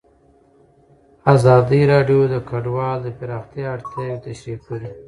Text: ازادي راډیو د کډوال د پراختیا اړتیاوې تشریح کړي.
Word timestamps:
ازادي 1.33 1.81
راډیو 1.91 2.21
د 2.33 2.35
کډوال 2.49 2.97
د 3.03 3.07
پراختیا 3.19 3.65
اړتیاوې 3.75 4.17
تشریح 4.25 4.59
کړي. 4.67 4.89